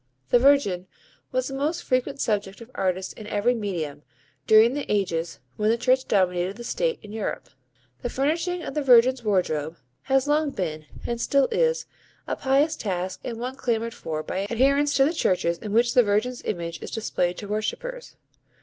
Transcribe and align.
The 0.31 0.39
Virgin 0.39 0.87
was 1.31 1.47
the 1.47 1.53
most 1.53 1.83
frequent 1.83 2.19
subject 2.19 2.59
of 2.59 2.71
artists 2.73 3.13
in 3.13 3.27
every 3.27 3.53
medium, 3.53 4.01
during 4.47 4.73
the 4.73 4.91
ages 4.91 5.37
when 5.57 5.69
the 5.69 5.77
Church 5.77 6.07
dominated 6.07 6.55
the 6.57 6.63
State 6.63 6.97
in 7.03 7.11
Europe. 7.11 7.49
The 8.01 8.09
refurnishing 8.09 8.63
of 8.63 8.73
the 8.73 8.81
Virgin's 8.81 9.23
wardrobe 9.23 9.77
has 10.05 10.27
long 10.27 10.49
been 10.49 10.87
and 11.05 11.21
still 11.21 11.47
is, 11.51 11.85
a 12.25 12.35
pious 12.35 12.75
task 12.75 13.19
and 13.23 13.39
one 13.39 13.55
clamoured 13.55 13.93
for 13.93 14.23
by 14.23 14.47
adherents 14.49 14.95
to 14.95 15.05
the 15.05 15.13
churches 15.13 15.59
in 15.59 15.71
which 15.71 15.93
the 15.93 16.01
Virgin's 16.01 16.41
image 16.45 16.81
is 16.81 16.89
displayed 16.89 17.37
to 17.37 17.47
worshippers. 17.47 18.15